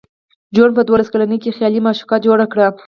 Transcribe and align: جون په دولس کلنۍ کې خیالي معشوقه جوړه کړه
جون 0.55 0.69
په 0.77 0.81
دولس 0.87 1.07
کلنۍ 1.13 1.37
کې 1.43 1.55
خیالي 1.57 1.79
معشوقه 1.85 2.15
جوړه 2.25 2.45
کړه 2.51 2.65